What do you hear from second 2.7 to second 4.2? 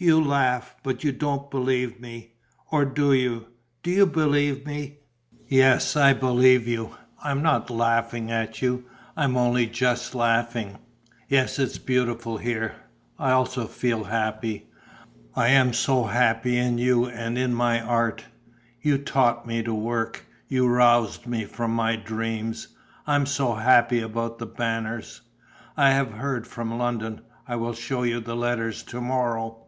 Or do you? Do you